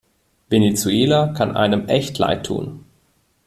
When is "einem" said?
1.55-1.87